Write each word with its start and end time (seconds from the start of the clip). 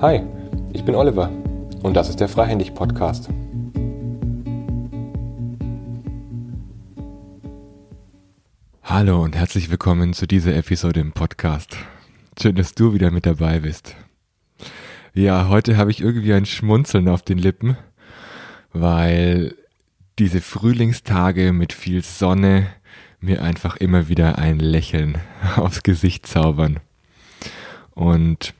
Hi, 0.00 0.22
ich 0.72 0.84
bin 0.84 0.94
Oliver 0.94 1.32
und 1.82 1.94
das 1.94 2.08
ist 2.08 2.20
der 2.20 2.28
Freihändig 2.28 2.74
Podcast. 2.74 3.28
Hallo 8.84 9.20
und 9.24 9.34
herzlich 9.34 9.68
willkommen 9.68 10.12
zu 10.12 10.28
dieser 10.28 10.54
Episode 10.54 11.00
im 11.00 11.10
Podcast. 11.10 11.76
Schön, 12.40 12.54
dass 12.54 12.76
du 12.76 12.94
wieder 12.94 13.10
mit 13.10 13.26
dabei 13.26 13.58
bist. 13.60 13.96
Ja, 15.12 15.48
heute 15.48 15.76
habe 15.76 15.90
ich 15.90 16.00
irgendwie 16.00 16.34
ein 16.34 16.46
Schmunzeln 16.46 17.08
auf 17.08 17.22
den 17.22 17.38
Lippen, 17.38 17.76
weil 18.72 19.56
diese 20.20 20.40
Frühlingstage 20.40 21.52
mit 21.52 21.72
viel 21.72 22.04
Sonne 22.04 22.68
mir 23.22 23.42
einfach 23.42 23.76
immer 23.76 24.08
wieder 24.08 24.38
ein 24.38 24.58
Lächeln 24.58 25.18
aufs 25.56 25.82
Gesicht 25.82 26.26
zaubern. 26.26 26.80
Und 27.92 28.54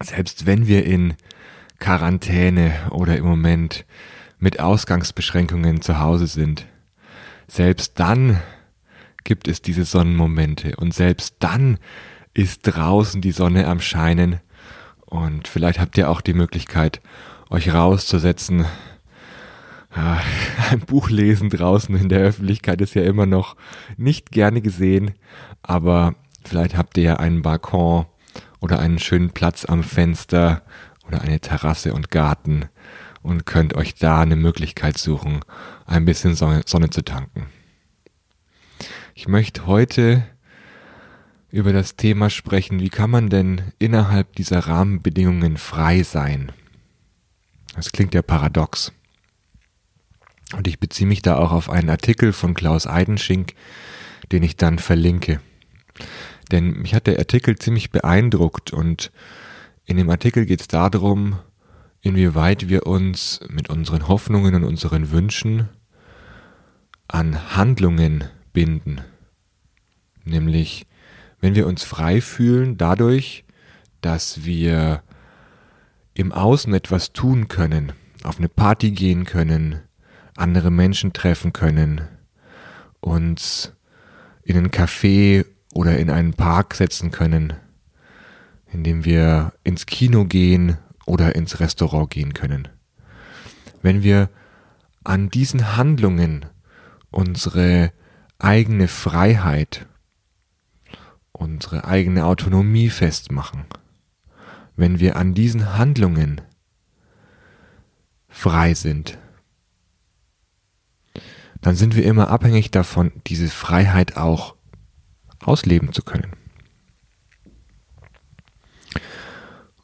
selbst 0.00 0.46
wenn 0.46 0.66
wir 0.66 0.84
in 0.84 1.14
Quarantäne 1.78 2.72
oder 2.90 3.16
im 3.16 3.24
Moment 3.24 3.84
mit 4.38 4.60
Ausgangsbeschränkungen 4.60 5.82
zu 5.82 5.98
Hause 5.98 6.26
sind, 6.26 6.66
selbst 7.48 7.98
dann 7.98 8.40
gibt 9.24 9.48
es 9.48 9.62
diese 9.62 9.84
Sonnenmomente 9.84 10.76
und 10.76 10.94
selbst 10.94 11.36
dann 11.40 11.78
ist 12.34 12.62
draußen 12.62 13.20
die 13.20 13.32
Sonne 13.32 13.66
am 13.66 13.80
Scheinen 13.80 14.40
und 15.12 15.46
vielleicht 15.46 15.78
habt 15.78 15.98
ihr 15.98 16.08
auch 16.08 16.22
die 16.22 16.32
Möglichkeit, 16.32 17.00
euch 17.50 17.74
rauszusetzen. 17.74 18.64
Ein 20.70 20.80
Buch 20.80 21.10
lesen 21.10 21.50
draußen 21.50 21.94
in 21.96 22.08
der 22.08 22.20
Öffentlichkeit 22.20 22.80
ist 22.80 22.94
ja 22.94 23.02
immer 23.02 23.26
noch 23.26 23.56
nicht 23.96 24.32
gerne 24.32 24.62
gesehen, 24.62 25.12
aber 25.62 26.14
vielleicht 26.44 26.76
habt 26.76 26.96
ihr 26.96 27.04
ja 27.04 27.16
einen 27.16 27.42
Balkon 27.42 28.06
oder 28.60 28.78
einen 28.78 28.98
schönen 28.98 29.30
Platz 29.30 29.64
am 29.66 29.82
Fenster 29.82 30.62
oder 31.06 31.20
eine 31.20 31.40
Terrasse 31.40 31.92
und 31.92 32.10
Garten 32.10 32.66
und 33.22 33.44
könnt 33.44 33.74
euch 33.74 33.94
da 33.94 34.20
eine 34.20 34.36
Möglichkeit 34.36 34.96
suchen, 34.96 35.40
ein 35.84 36.04
bisschen 36.04 36.34
Sonne, 36.34 36.62
Sonne 36.66 36.88
zu 36.88 37.02
tanken. 37.02 37.46
Ich 39.14 39.28
möchte 39.28 39.66
heute 39.66 40.24
über 41.50 41.74
das 41.74 41.96
Thema 41.96 42.30
sprechen, 42.30 42.80
wie 42.80 42.88
kann 42.88 43.10
man 43.10 43.28
denn 43.28 43.72
innerhalb 43.78 44.34
dieser 44.36 44.60
Rahmenbedingungen 44.60 45.58
frei 45.58 46.02
sein? 46.02 46.50
Das 47.74 47.92
klingt 47.92 48.14
ja 48.14 48.22
paradox. 48.22 48.92
Und 50.56 50.66
ich 50.66 50.78
beziehe 50.78 51.06
mich 51.06 51.22
da 51.22 51.36
auch 51.36 51.52
auf 51.52 51.70
einen 51.70 51.90
Artikel 51.90 52.32
von 52.32 52.54
Klaus 52.54 52.86
Eidenschink, 52.86 53.54
den 54.30 54.42
ich 54.42 54.56
dann 54.56 54.78
verlinke. 54.78 55.40
Denn 56.50 56.72
mich 56.80 56.94
hat 56.94 57.06
der 57.06 57.18
Artikel 57.18 57.56
ziemlich 57.56 57.90
beeindruckt 57.90 58.72
und 58.72 59.12
in 59.84 59.96
dem 59.96 60.10
Artikel 60.10 60.46
geht 60.46 60.60
es 60.60 60.68
darum, 60.68 61.38
inwieweit 62.02 62.68
wir 62.68 62.86
uns 62.86 63.40
mit 63.48 63.70
unseren 63.70 64.08
Hoffnungen 64.08 64.54
und 64.54 64.64
unseren 64.64 65.10
Wünschen 65.10 65.68
an 67.08 67.56
Handlungen 67.56 68.24
binden. 68.52 69.00
Nämlich, 70.24 70.86
wenn 71.40 71.54
wir 71.54 71.66
uns 71.66 71.82
frei 71.82 72.20
fühlen 72.20 72.76
dadurch, 72.76 73.44
dass 74.00 74.44
wir 74.44 75.02
im 76.14 76.32
Außen 76.32 76.74
etwas 76.74 77.12
tun 77.12 77.48
können, 77.48 77.92
auf 78.22 78.38
eine 78.38 78.48
Party 78.48 78.90
gehen 78.90 79.24
können, 79.24 79.80
andere 80.36 80.70
Menschen 80.70 81.12
treffen 81.12 81.52
können, 81.52 82.02
uns 83.00 83.72
in 84.42 84.56
einen 84.56 84.70
Café 84.70 85.44
oder 85.74 85.98
in 85.98 86.10
einen 86.10 86.34
Park 86.34 86.74
setzen 86.74 87.10
können, 87.10 87.54
indem 88.72 89.04
wir 89.04 89.52
ins 89.64 89.86
Kino 89.86 90.24
gehen 90.24 90.78
oder 91.06 91.34
ins 91.34 91.60
Restaurant 91.60 92.10
gehen 92.10 92.34
können. 92.34 92.68
Wenn 93.82 94.02
wir 94.02 94.30
an 95.04 95.28
diesen 95.28 95.76
Handlungen 95.76 96.46
unsere 97.10 97.92
eigene 98.38 98.88
Freiheit, 98.88 99.86
unsere 101.32 101.84
eigene 101.84 102.24
Autonomie 102.24 102.90
festmachen, 102.90 103.64
wenn 104.76 105.00
wir 105.00 105.16
an 105.16 105.34
diesen 105.34 105.76
Handlungen 105.76 106.40
frei 108.28 108.74
sind, 108.74 109.18
dann 111.62 111.76
sind 111.76 111.96
wir 111.96 112.04
immer 112.04 112.28
abhängig 112.28 112.70
davon, 112.70 113.12
diese 113.26 113.48
Freiheit 113.48 114.16
auch 114.16 114.56
ausleben 115.40 115.92
zu 115.92 116.02
können. 116.02 116.32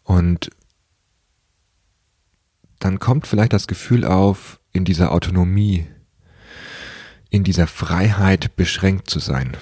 Und 0.03 0.50
dann 2.81 2.99
kommt 2.99 3.27
vielleicht 3.27 3.53
das 3.53 3.67
Gefühl 3.67 4.05
auf, 4.05 4.61
in 4.72 4.84
dieser 4.84 5.12
Autonomie, 5.12 5.87
in 7.31 7.44
dieser 7.44 7.67
Freiheit 7.67 8.56
beschränkt 8.56 9.09
zu 9.09 9.19
sein. 9.19 9.56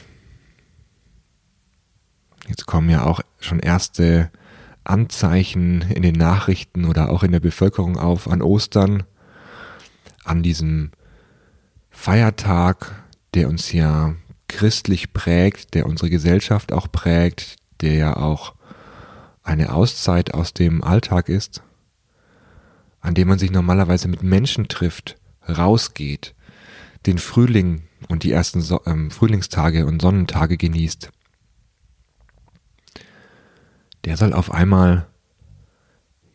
Jetzt 2.48 2.66
kommen 2.66 2.90
ja 2.90 3.04
auch 3.04 3.20
schon 3.40 3.58
erste 3.58 4.30
Anzeichen 4.84 5.82
in 5.82 6.02
den 6.02 6.14
Nachrichten 6.14 6.84
oder 6.84 7.10
auch 7.10 7.22
in 7.22 7.32
der 7.32 7.40
Bevölkerung 7.40 7.98
auf 7.98 8.28
an 8.30 8.40
Ostern, 8.40 9.02
an 10.24 10.42
diesem 10.42 10.92
Feiertag, 11.96 12.94
der 13.34 13.48
uns 13.48 13.72
ja 13.72 14.14
christlich 14.46 15.12
prägt, 15.12 15.74
der 15.74 15.86
unsere 15.86 16.08
Gesellschaft 16.08 16.70
auch 16.70 16.86
prägt, 16.92 17.56
der 17.80 17.94
ja 17.94 18.16
auch 18.16 18.54
eine 19.42 19.72
Auszeit 19.72 20.32
aus 20.32 20.54
dem 20.54 20.84
Alltag 20.84 21.28
ist, 21.28 21.62
an 23.00 23.14
dem 23.14 23.26
man 23.26 23.40
sich 23.40 23.50
normalerweise 23.50 24.06
mit 24.06 24.22
Menschen 24.22 24.68
trifft, 24.68 25.16
rausgeht, 25.48 26.36
den 27.06 27.18
Frühling 27.18 27.82
und 28.08 28.22
die 28.22 28.30
ersten 28.30 28.60
so 28.60 28.82
ähm, 28.86 29.10
Frühlingstage 29.10 29.84
und 29.84 30.00
Sonnentage 30.00 30.56
genießt, 30.56 31.10
der 34.04 34.16
soll 34.16 34.32
auf 34.32 34.52
einmal 34.52 35.08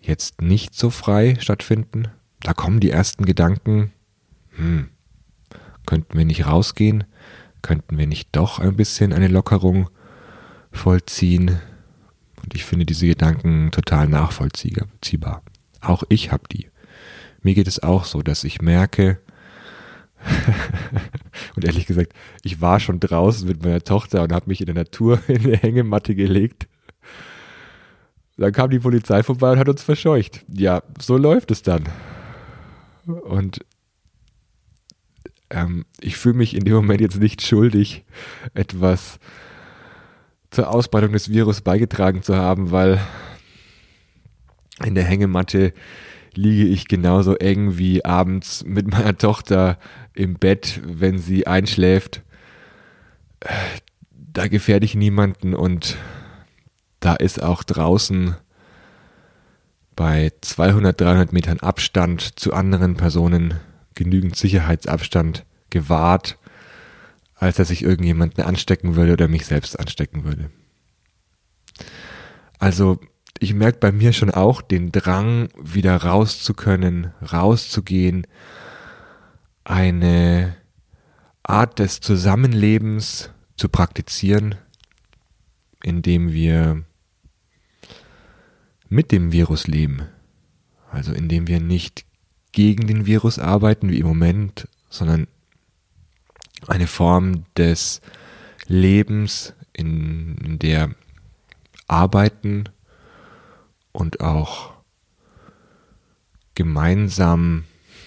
jetzt 0.02 0.42
nicht 0.42 0.76
so 0.76 0.90
frei 0.90 1.38
stattfinden. 1.40 2.10
Da 2.42 2.54
kommen 2.54 2.82
die 2.82 2.92
ersten 2.92 3.26
Gedanken, 3.26 3.94
hm, 4.56 4.90
könnten 5.86 6.18
wir 6.18 6.26
nicht 6.26 6.46
rausgehen? 6.48 7.04
Könnten 7.62 7.98
wir 7.98 8.08
nicht 8.08 8.30
doch 8.32 8.60
ein 8.60 8.76
bisschen 8.76 9.14
eine 9.14 9.28
Lockerung 9.28 9.90
vollziehen? 10.72 11.60
Und 12.44 12.56
ich 12.56 12.66
finde 12.66 12.86
diese 12.86 13.08
Gedanken 13.08 13.72
total 13.72 14.08
nachvollziehbar. 14.08 15.44
Auch 15.80 16.04
ich 16.10 16.32
habe 16.32 16.44
die. 16.52 16.70
Mir 17.44 17.54
geht 17.54 17.68
es 17.68 17.82
auch 17.82 18.06
so, 18.06 18.22
dass 18.22 18.44
ich 18.44 18.62
merke, 18.62 19.20
und 21.56 21.66
ehrlich 21.66 21.88
gesagt, 21.88 22.14
ich 22.44 22.62
war 22.62 22.80
schon 22.80 23.00
draußen 23.00 23.48
mit 23.48 23.64
meiner 23.64 23.82
Tochter 23.82 24.24
und 24.24 24.32
habe 24.32 24.48
mich 24.48 24.60
in 24.60 24.68
der 24.68 24.76
Natur 24.76 25.20
in 25.28 25.42
eine 25.42 25.58
Hängematte 25.58 26.16
gelegt. 26.16 26.68
Dann 28.38 28.54
kam 28.54 28.70
die 28.70 28.80
Polizei 28.80 29.24
vorbei 29.24 29.52
und 29.52 29.60
hat 29.60 29.70
uns 29.70 29.84
verscheucht. 29.84 30.44
Ja, 30.48 30.82
so 31.00 31.18
läuft 31.18 31.52
es 31.52 31.62
dann. 31.62 31.84
Und 33.06 33.60
ähm, 35.52 35.86
ich 36.00 36.18
fühle 36.18 36.36
mich 36.36 36.56
in 36.56 36.66
dem 36.66 36.74
Moment 36.74 37.02
jetzt 37.02 37.20
nicht 37.20 37.42
schuldig, 37.42 38.04
etwas 38.54 39.20
zur 40.50 40.70
Ausbreitung 40.70 41.14
des 41.14 41.30
Virus 41.30 41.62
beigetragen 41.62 42.24
zu 42.24 42.36
haben, 42.36 42.72
weil 42.72 43.00
in 44.84 44.96
der 44.96 45.04
Hängematte 45.04 45.74
liege 46.34 46.66
ich 46.66 46.88
genauso 46.88 47.36
eng 47.36 47.78
wie 47.78 48.04
abends 48.06 48.64
mit 48.66 48.90
meiner 48.90 49.18
Tochter 49.18 49.78
im 50.14 50.36
Bett, 50.36 50.82
wenn 50.84 51.20
sie 51.20 51.48
einschläft. 51.48 52.22
Da 54.14 54.48
gefährde 54.48 54.86
ich 54.86 54.96
niemanden 54.96 55.54
und 55.54 55.98
da 57.00 57.16
ist 57.16 57.42
auch 57.42 57.64
draußen 57.64 58.36
bei 59.96 60.32
200, 60.42 61.00
300 61.00 61.34
Metern 61.34 61.60
Abstand 61.60 62.40
zu 62.40 62.54
anderen 62.54 62.96
Personen 62.96 63.56
genügend 63.96 64.36
Sicherheitsabstand 64.36 65.46
gewahrt, 65.70 66.38
als 67.36 67.58
dass 67.58 67.72
ich 67.72 67.84
irgendjemanden 67.84 68.44
anstecken 68.44 68.96
würde 68.96 69.14
oder 69.14 69.28
mich 69.28 69.46
selbst 69.46 69.80
anstecken 69.80 70.24
würde. 70.24 70.52
Also 72.60 73.00
ich 73.40 73.56
merke 73.56 73.80
bei 73.80 73.92
mir 73.92 74.14
schon 74.14 74.30
auch 74.30 74.62
den 74.62 74.92
Drang, 74.92 75.50
wieder 75.60 75.96
raus 75.98 76.44
zu 76.44 76.54
können, 76.54 77.12
rauszugehen, 77.32 78.28
eine 79.64 80.56
Art 81.42 81.80
des 81.80 82.02
Zusammenlebens 82.02 83.32
zu 83.58 83.68
praktizieren, 83.70 84.56
indem 85.84 86.32
wir 86.32 86.84
mit 88.90 89.12
dem 89.12 89.32
Virus 89.32 89.68
leben. 89.68 90.04
Also 90.92 91.14
indem 91.14 91.48
wir 91.48 91.60
nicht 91.60 92.06
gegen 92.52 92.88
den 92.88 93.06
Virus 93.06 93.40
arbeiten 93.40 93.90
wie 93.90 94.00
im 94.00 94.08
Moment, 94.08 94.68
sondern 94.90 95.28
eine 96.68 96.88
Form 96.88 97.44
des 97.58 98.02
Lebens 98.68 99.54
in, 99.74 100.36
in 100.38 100.60
der 100.60 100.94
Arbeiten 101.88 102.66
und 103.92 104.22
auch 104.22 104.74
gemeinsam 106.56 107.66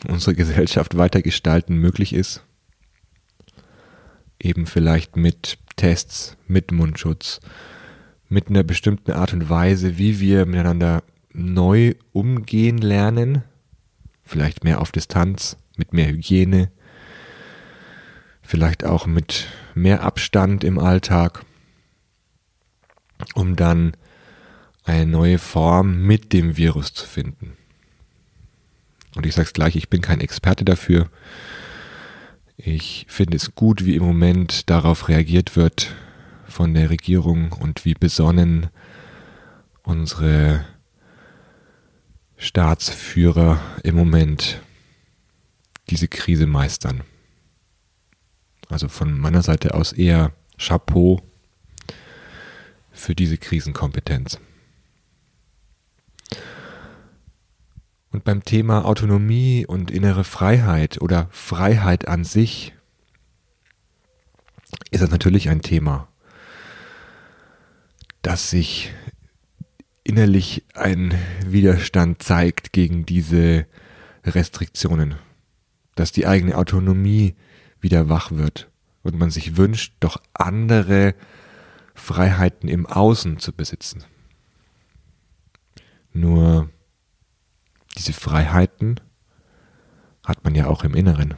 unsere 0.08 0.34
Gesellschaft 0.34 0.96
weitergestalten 0.96 1.76
möglich 1.76 2.12
ist. 2.12 2.42
Eben 4.38 4.66
vielleicht 4.66 5.16
mit 5.16 5.58
Tests, 5.76 6.36
mit 6.46 6.70
Mundschutz, 6.72 7.40
mit 8.28 8.48
einer 8.48 8.62
bestimmten 8.62 9.12
Art 9.12 9.32
und 9.32 9.48
Weise, 9.48 9.98
wie 9.98 10.20
wir 10.20 10.46
miteinander 10.46 11.02
neu 11.32 11.94
umgehen 12.12 12.78
lernen, 12.78 13.42
vielleicht 14.24 14.64
mehr 14.64 14.80
auf 14.80 14.92
Distanz, 14.92 15.56
mit 15.76 15.92
mehr 15.92 16.08
Hygiene, 16.08 16.70
vielleicht 18.42 18.84
auch 18.84 19.06
mit 19.06 19.48
mehr 19.74 20.02
Abstand 20.02 20.64
im 20.64 20.78
Alltag, 20.78 21.44
um 23.34 23.56
dann 23.56 23.96
eine 24.84 25.06
neue 25.06 25.38
Form 25.38 26.02
mit 26.02 26.32
dem 26.32 26.56
Virus 26.56 26.92
zu 26.92 27.06
finden. 27.06 27.56
Und 29.16 29.26
ich 29.26 29.34
sage 29.34 29.46
es 29.46 29.52
gleich, 29.52 29.76
ich 29.76 29.88
bin 29.88 30.00
kein 30.00 30.20
Experte 30.20 30.64
dafür. 30.64 31.08
Ich 32.56 33.06
finde 33.08 33.36
es 33.36 33.54
gut, 33.54 33.84
wie 33.84 33.96
im 33.96 34.04
Moment 34.04 34.68
darauf 34.70 35.08
reagiert 35.08 35.56
wird 35.56 35.94
von 36.46 36.74
der 36.74 36.90
Regierung 36.90 37.52
und 37.52 37.84
wie 37.84 37.94
besonnen 37.94 38.68
unsere 39.82 40.64
Staatsführer 42.44 43.58
im 43.84 43.96
Moment 43.96 44.60
diese 45.88 46.08
Krise 46.08 46.46
meistern. 46.46 47.02
Also 48.68 48.88
von 48.88 49.18
meiner 49.18 49.40
Seite 49.40 49.72
aus 49.72 49.94
eher 49.94 50.32
Chapeau 50.58 51.22
für 52.92 53.14
diese 53.14 53.38
Krisenkompetenz. 53.38 54.38
Und 58.12 58.24
beim 58.24 58.44
Thema 58.44 58.84
Autonomie 58.84 59.64
und 59.64 59.90
innere 59.90 60.24
Freiheit 60.24 61.00
oder 61.00 61.28
Freiheit 61.30 62.08
an 62.08 62.24
sich 62.24 62.74
ist 64.90 65.02
das 65.02 65.10
natürlich 65.10 65.48
ein 65.48 65.62
Thema, 65.62 66.08
dass 68.20 68.50
sich 68.50 68.92
innerlich 70.04 70.64
ein 70.74 71.14
Widerstand 71.46 72.22
zeigt 72.22 72.72
gegen 72.72 73.06
diese 73.06 73.66
Restriktionen, 74.24 75.16
dass 75.94 76.12
die 76.12 76.26
eigene 76.26 76.56
Autonomie 76.56 77.34
wieder 77.80 78.08
wach 78.08 78.30
wird 78.30 78.70
und 79.02 79.18
man 79.18 79.30
sich 79.30 79.56
wünscht, 79.56 79.94
doch 80.00 80.22
andere 80.34 81.14
Freiheiten 81.94 82.68
im 82.68 82.86
Außen 82.86 83.38
zu 83.38 83.52
besitzen. 83.52 84.04
Nur 86.12 86.70
diese 87.96 88.12
Freiheiten 88.12 89.00
hat 90.24 90.44
man 90.44 90.54
ja 90.54 90.66
auch 90.66 90.84
im 90.84 90.94
Inneren. 90.94 91.34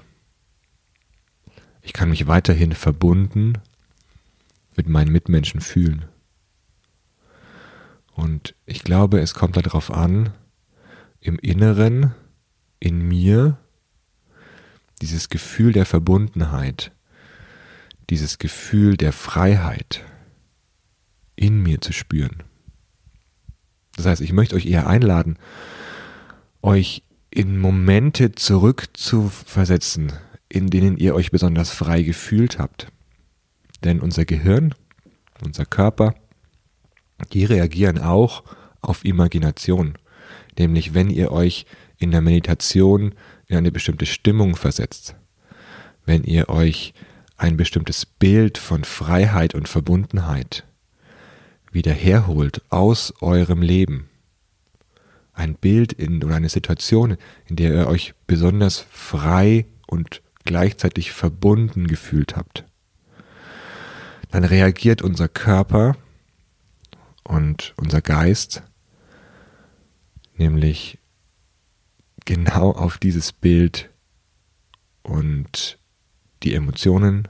Ich 1.82 1.92
kann 1.92 2.10
mich 2.10 2.26
weiterhin 2.26 2.72
verbunden 2.72 3.54
mit 4.76 4.88
meinen 4.88 5.12
Mitmenschen 5.12 5.60
fühlen. 5.60 6.06
Und 8.16 8.54
ich 8.64 8.82
glaube, 8.82 9.20
es 9.20 9.34
kommt 9.34 9.58
darauf 9.58 9.90
an, 9.90 10.32
im 11.20 11.38
Inneren, 11.38 12.14
in 12.80 13.06
mir, 13.06 13.58
dieses 15.02 15.28
Gefühl 15.28 15.72
der 15.72 15.84
Verbundenheit, 15.84 16.92
dieses 18.08 18.38
Gefühl 18.38 18.96
der 18.96 19.12
Freiheit 19.12 20.02
in 21.36 21.62
mir 21.62 21.82
zu 21.82 21.92
spüren. 21.92 22.42
Das 23.96 24.06
heißt, 24.06 24.22
ich 24.22 24.32
möchte 24.32 24.56
euch 24.56 24.64
eher 24.64 24.86
einladen, 24.86 25.38
euch 26.62 27.02
in 27.28 27.58
Momente 27.58 28.32
zurückzuversetzen, 28.32 30.14
in 30.48 30.68
denen 30.68 30.96
ihr 30.96 31.14
euch 31.14 31.30
besonders 31.30 31.70
frei 31.70 32.02
gefühlt 32.02 32.58
habt. 32.58 32.86
Denn 33.84 34.00
unser 34.00 34.24
Gehirn, 34.24 34.74
unser 35.44 35.66
Körper, 35.66 36.14
die 37.32 37.44
reagieren 37.44 37.98
auch 37.98 38.44
auf 38.80 39.04
Imagination. 39.04 39.94
Nämlich 40.58 40.94
wenn 40.94 41.10
ihr 41.10 41.32
euch 41.32 41.66
in 41.98 42.10
der 42.10 42.20
Meditation 42.20 43.14
in 43.46 43.56
eine 43.56 43.72
bestimmte 43.72 44.06
Stimmung 44.06 44.56
versetzt, 44.56 45.16
wenn 46.04 46.24
ihr 46.24 46.48
euch 46.48 46.94
ein 47.36 47.56
bestimmtes 47.56 48.06
Bild 48.06 48.58
von 48.58 48.84
Freiheit 48.84 49.54
und 49.54 49.68
Verbundenheit 49.68 50.64
wieder 51.70 51.92
herholt 51.92 52.62
aus 52.70 53.12
eurem 53.20 53.60
Leben, 53.60 54.08
ein 55.32 55.54
Bild 55.54 55.92
in, 55.92 56.24
oder 56.24 56.36
eine 56.36 56.48
Situation, 56.48 57.16
in 57.46 57.56
der 57.56 57.74
ihr 57.74 57.86
euch 57.88 58.14
besonders 58.26 58.86
frei 58.90 59.66
und 59.86 60.22
gleichzeitig 60.44 61.12
verbunden 61.12 61.86
gefühlt 61.86 62.36
habt, 62.36 62.64
dann 64.30 64.44
reagiert 64.44 65.02
unser 65.02 65.28
Körper 65.28 65.96
und 67.26 67.74
unser 67.76 68.00
Geist 68.00 68.62
nämlich 70.36 70.98
genau 72.24 72.72
auf 72.72 72.98
dieses 72.98 73.32
Bild 73.32 73.90
und 75.02 75.78
die 76.42 76.54
Emotionen, 76.54 77.28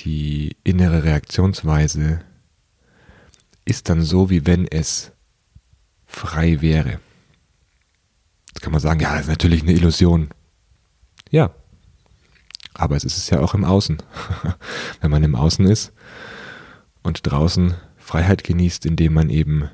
die 0.00 0.56
innere 0.64 1.04
Reaktionsweise 1.04 2.20
ist 3.64 3.88
dann 3.88 4.02
so, 4.02 4.30
wie 4.30 4.46
wenn 4.46 4.66
es 4.66 5.12
frei 6.06 6.60
wäre. 6.60 7.00
Jetzt 8.48 8.62
kann 8.62 8.72
man 8.72 8.80
sagen, 8.80 9.00
ja, 9.00 9.12
das 9.12 9.22
ist 9.22 9.28
natürlich 9.28 9.62
eine 9.62 9.72
Illusion. 9.72 10.30
Ja, 11.30 11.54
aber 12.74 12.96
es 12.96 13.04
ist 13.04 13.16
es 13.16 13.30
ja 13.30 13.40
auch 13.40 13.54
im 13.54 13.64
Außen. 13.64 14.02
Wenn 15.00 15.10
man 15.10 15.22
im 15.22 15.34
Außen 15.34 15.66
ist 15.66 15.92
und 17.02 17.30
draußen 17.30 17.74
Freiheit 18.10 18.42
genießt, 18.42 18.86
indem 18.86 19.12
man 19.14 19.30
eben 19.30 19.70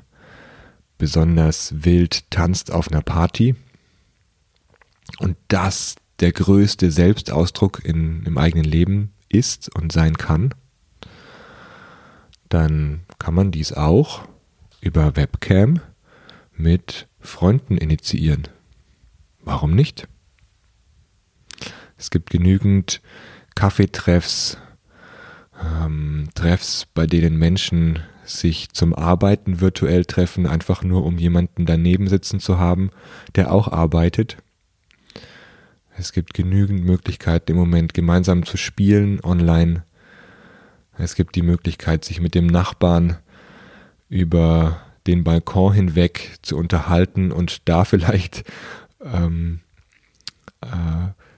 besonders 0.99 1.73
wild 1.83 2.29
tanzt 2.29 2.71
auf 2.71 2.91
einer 2.91 3.01
Party 3.01 3.55
und 5.17 5.37
das 5.47 5.95
der 6.19 6.33
größte 6.33 6.91
Selbstausdruck 6.91 7.83
in, 7.83 8.23
im 8.25 8.37
eigenen 8.37 8.63
Leben 8.63 9.11
ist 9.27 9.75
und 9.75 9.91
sein 9.91 10.17
kann, 10.17 10.53
dann 12.47 13.01
kann 13.17 13.33
man 13.33 13.49
dies 13.49 13.73
auch 13.73 14.27
über 14.81 15.15
Webcam 15.15 15.79
mit 16.53 17.07
Freunden 17.19 17.75
initiieren. 17.75 18.47
Warum 19.41 19.73
nicht? 19.73 20.07
Es 21.97 22.11
gibt 22.11 22.29
genügend 22.29 23.01
Kaffeetreffs, 23.55 24.59
ähm, 25.59 26.29
Treffs, 26.35 26.85
bei 26.85 27.07
denen 27.07 27.37
Menschen 27.37 28.03
sich 28.27 28.69
zum 28.69 28.93
Arbeiten 28.93 29.61
virtuell 29.61 30.05
treffen, 30.05 30.45
einfach 30.45 30.83
nur 30.83 31.03
um 31.05 31.17
jemanden 31.17 31.65
daneben 31.65 32.07
sitzen 32.07 32.39
zu 32.39 32.59
haben, 32.59 32.91
der 33.35 33.51
auch 33.51 33.67
arbeitet. 33.67 34.37
Es 35.97 36.11
gibt 36.11 36.33
genügend 36.33 36.85
Möglichkeiten 36.85 37.51
im 37.51 37.57
Moment 37.57 37.93
gemeinsam 37.93 38.45
zu 38.45 38.57
spielen 38.57 39.19
online. 39.23 39.83
Es 40.97 41.15
gibt 41.15 41.35
die 41.35 41.41
Möglichkeit, 41.41 42.05
sich 42.05 42.21
mit 42.21 42.35
dem 42.35 42.47
Nachbarn 42.47 43.17
über 44.09 44.81
den 45.07 45.23
Balkon 45.23 45.73
hinweg 45.73 46.37
zu 46.41 46.57
unterhalten 46.57 47.31
und 47.31 47.67
da 47.67 47.85
vielleicht 47.85 48.43
ähm, 49.03 49.61
äh, 50.61 50.67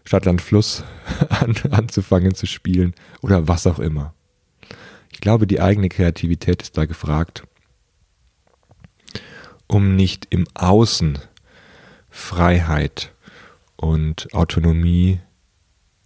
Stadtland 0.04 0.44
an, 1.30 1.56
anzufangen 1.72 2.34
zu 2.34 2.48
spielen 2.48 2.94
oder 3.22 3.48
was 3.48 3.68
auch 3.68 3.80
immer. 3.80 4.14
Ich 5.20 5.22
glaube, 5.22 5.48
die 5.48 5.60
eigene 5.60 5.90
Kreativität 5.90 6.62
ist 6.62 6.78
da 6.78 6.86
gefragt, 6.86 7.46
um 9.68 9.98
nicht 9.98 10.28
im 10.30 10.48
Außen 10.54 11.20
Freiheit 12.10 13.14
und 13.76 14.34
Autonomie 14.34 15.20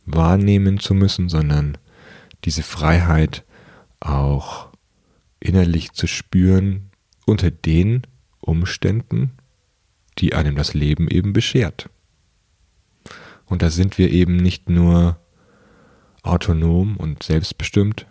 wahrnehmen 0.08 0.80
zu 0.80 0.96
müssen, 0.96 1.30
sondern 1.30 1.78
diese 2.44 2.64
Freiheit 2.64 3.44
auch 4.00 4.70
innerlich 5.40 5.92
zu 5.92 6.08
spüren, 6.08 6.90
unter 7.28 7.52
den 7.52 8.08
Umständen, 8.40 9.34
die 10.18 10.34
einem 10.34 10.56
das 10.56 10.74
Leben 10.74 11.08
eben 11.08 11.34
beschert. 11.34 11.88
Und 13.46 13.62
da 13.62 13.70
sind 13.70 14.00
wir 14.00 14.10
eben 14.10 14.38
nicht 14.38 14.72
nur 14.72 15.20
autonom 16.24 16.98
und 16.98 17.22
selbstbestimmt, 17.22 18.08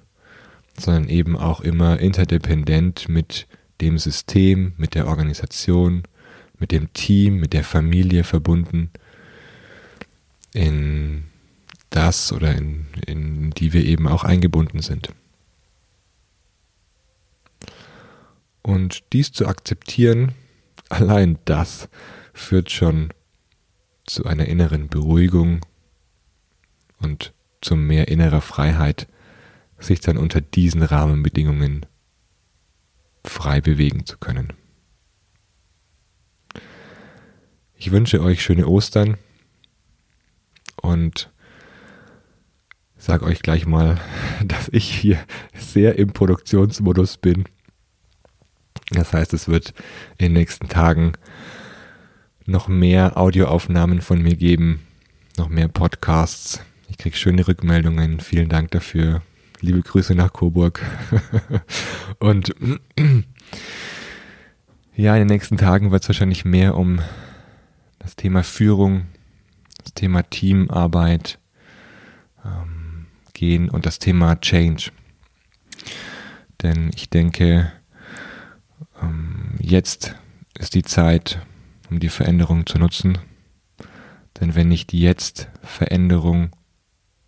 sondern 0.82 1.08
eben 1.08 1.36
auch 1.36 1.60
immer 1.60 1.98
interdependent 1.98 3.08
mit 3.08 3.46
dem 3.80 3.98
System, 3.98 4.74
mit 4.76 4.94
der 4.94 5.06
Organisation, 5.06 6.02
mit 6.58 6.72
dem 6.72 6.92
Team, 6.92 7.36
mit 7.38 7.52
der 7.52 7.64
Familie 7.64 8.24
verbunden, 8.24 8.90
in 10.52 11.24
das 11.90 12.32
oder 12.32 12.54
in, 12.54 12.86
in 13.06 13.50
die 13.50 13.72
wir 13.72 13.84
eben 13.84 14.08
auch 14.08 14.24
eingebunden 14.24 14.80
sind. 14.80 15.08
Und 18.62 19.02
dies 19.12 19.32
zu 19.32 19.46
akzeptieren, 19.46 20.32
allein 20.88 21.38
das 21.44 21.88
führt 22.32 22.70
schon 22.70 23.12
zu 24.06 24.26
einer 24.26 24.46
inneren 24.46 24.88
Beruhigung 24.88 25.60
und 27.00 27.32
zu 27.60 27.76
mehr 27.76 28.08
innerer 28.08 28.40
Freiheit, 28.40 29.06
sich 29.84 30.00
dann 30.00 30.16
unter 30.16 30.40
diesen 30.40 30.82
Rahmenbedingungen 30.82 31.86
frei 33.24 33.60
bewegen 33.60 34.06
zu 34.06 34.18
können. 34.18 34.52
Ich 37.74 37.90
wünsche 37.90 38.22
euch 38.22 38.42
schöne 38.42 38.66
Ostern 38.68 39.16
und 40.76 41.30
sage 42.96 43.24
euch 43.24 43.42
gleich 43.42 43.66
mal, 43.66 44.00
dass 44.44 44.68
ich 44.68 44.88
hier 44.88 45.18
sehr 45.56 45.98
im 45.98 46.12
Produktionsmodus 46.12 47.16
bin. 47.16 47.44
Das 48.90 49.12
heißt, 49.12 49.32
es 49.32 49.48
wird 49.48 49.74
in 50.18 50.26
den 50.26 50.32
nächsten 50.34 50.68
Tagen 50.68 51.12
noch 52.46 52.68
mehr 52.68 53.16
Audioaufnahmen 53.16 54.00
von 54.00 54.22
mir 54.22 54.36
geben, 54.36 54.86
noch 55.36 55.48
mehr 55.48 55.68
Podcasts. 55.68 56.60
Ich 56.88 56.98
kriege 56.98 57.16
schöne 57.16 57.46
Rückmeldungen. 57.48 58.20
Vielen 58.20 58.48
Dank 58.48 58.70
dafür. 58.72 59.22
Liebe 59.64 59.80
Grüße 59.80 60.16
nach 60.16 60.32
Coburg. 60.32 60.84
Und 62.18 62.52
ja, 64.96 65.14
in 65.14 65.20
den 65.20 65.28
nächsten 65.28 65.56
Tagen 65.56 65.92
wird 65.92 66.02
es 66.02 66.08
wahrscheinlich 66.08 66.44
mehr 66.44 66.76
um 66.76 66.98
das 68.00 68.16
Thema 68.16 68.42
Führung, 68.42 69.06
das 69.84 69.94
Thema 69.94 70.24
Teamarbeit 70.24 71.38
ähm, 72.44 73.06
gehen 73.34 73.70
und 73.70 73.86
das 73.86 74.00
Thema 74.00 74.40
Change. 74.40 74.90
Denn 76.60 76.90
ich 76.96 77.08
denke, 77.08 77.72
ähm, 79.00 79.54
jetzt 79.60 80.16
ist 80.58 80.74
die 80.74 80.82
Zeit, 80.82 81.38
um 81.88 82.00
die 82.00 82.08
Veränderung 82.08 82.66
zu 82.66 82.78
nutzen. 82.80 83.16
Denn 84.40 84.56
wenn 84.56 84.66
nicht 84.66 84.92
jetzt 84.92 85.48
Veränderung 85.62 86.50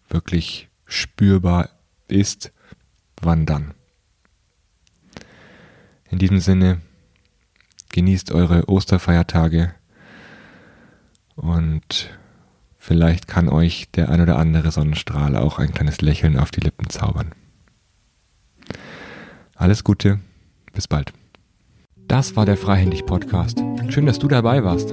wirklich 0.08 0.68
spürbar 0.84 1.68
ist, 2.08 2.52
wann 3.20 3.46
dann? 3.46 3.74
In 6.10 6.18
diesem 6.18 6.38
Sinne, 6.38 6.80
genießt 7.90 8.32
eure 8.32 8.68
Osterfeiertage 8.68 9.74
und 11.36 12.18
vielleicht 12.76 13.28
kann 13.28 13.48
euch 13.48 13.90
der 13.92 14.08
ein 14.08 14.20
oder 14.20 14.36
andere 14.36 14.70
Sonnenstrahl 14.70 15.36
auch 15.36 15.58
ein 15.58 15.72
kleines 15.72 16.00
Lächeln 16.00 16.38
auf 16.38 16.50
die 16.50 16.60
Lippen 16.60 16.90
zaubern. 16.90 17.32
Alles 19.54 19.84
Gute, 19.84 20.20
bis 20.72 20.88
bald. 20.88 21.12
Das 22.08 22.36
war 22.36 22.44
der 22.44 22.56
Freihändig 22.56 23.06
Podcast. 23.06 23.62
Schön, 23.88 24.06
dass 24.06 24.18
du 24.18 24.28
dabei 24.28 24.64
warst. 24.64 24.92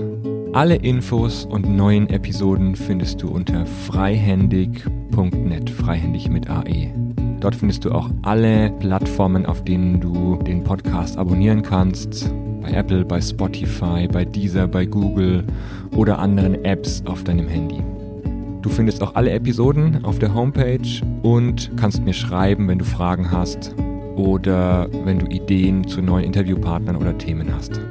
Alle 0.54 0.76
Infos 0.76 1.46
und 1.46 1.70
neuen 1.70 2.10
Episoden 2.10 2.76
findest 2.76 3.22
du 3.22 3.30
unter 3.30 3.66
freihändig.net, 3.66 5.70
freihändig 5.70 6.30
mit 6.30 6.50
AE. 6.50 7.01
Dort 7.42 7.56
findest 7.56 7.84
du 7.86 7.92
auch 7.92 8.10
alle 8.22 8.70
Plattformen, 8.80 9.48
auf 9.48 9.64
denen 9.64 10.00
du 10.00 10.38
den 10.38 10.64
Podcast 10.64 11.18
abonnieren 11.18 11.64
kannst. 11.64 12.32
Bei 12.62 12.72
Apple, 12.72 13.04
bei 13.04 13.20
Spotify, 13.20 14.08
bei 14.08 14.24
Deezer, 14.24 14.68
bei 14.68 14.86
Google 14.86 15.44
oder 15.96 16.20
anderen 16.20 16.64
Apps 16.64 17.04
auf 17.08 17.24
deinem 17.24 17.48
Handy. 17.48 17.82
Du 18.62 18.70
findest 18.70 19.02
auch 19.02 19.16
alle 19.16 19.32
Episoden 19.32 20.06
auf 20.06 20.20
der 20.20 20.36
Homepage 20.36 21.02
und 21.24 21.72
kannst 21.78 22.06
mir 22.06 22.14
schreiben, 22.14 22.68
wenn 22.68 22.78
du 22.78 22.86
Fragen 22.86 23.32
hast 23.32 23.74
oder 24.16 24.88
wenn 25.04 25.18
du 25.18 25.26
Ideen 25.26 25.88
zu 25.88 26.04
neuen 26.04 26.26
Interviewpartnern 26.26 26.96
oder 26.96 27.18
Themen 27.18 27.52
hast. 27.52 27.82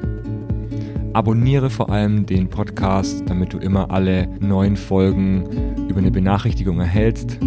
Abonniere 1.13 1.71
vor 1.71 1.91
allem 1.91 2.25
den 2.25 2.49
Podcast, 2.49 3.25
damit 3.27 3.53
du 3.53 3.59
immer 3.59 3.91
alle 3.91 4.29
neuen 4.39 4.77
Folgen 4.77 5.43
über 5.89 5.99
eine 5.99 6.13
Benachrichtigung 6.13 6.79
erhältst. 6.79 7.41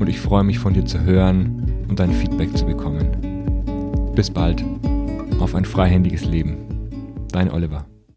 Und 0.00 0.08
ich 0.08 0.18
freue 0.18 0.44
mich 0.44 0.58
von 0.58 0.72
dir 0.72 0.86
zu 0.86 1.00
hören 1.02 1.84
und 1.88 2.00
dein 2.00 2.10
Feedback 2.10 2.56
zu 2.56 2.64
bekommen. 2.64 4.12
Bis 4.14 4.30
bald. 4.30 4.64
Auf 5.38 5.54
ein 5.54 5.66
freihändiges 5.66 6.24
Leben. 6.24 6.56
Dein 7.30 7.50
Oliver. 7.50 7.89